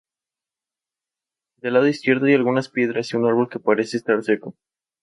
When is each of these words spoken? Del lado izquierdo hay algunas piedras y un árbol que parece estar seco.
Del 1.57 1.75
lado 1.75 1.85
izquierdo 1.85 2.25
hay 2.25 2.33
algunas 2.33 2.69
piedras 2.69 3.13
y 3.13 3.17
un 3.17 3.27
árbol 3.27 3.49
que 3.49 3.59
parece 3.59 3.97
estar 3.97 4.23
seco. 4.23 4.55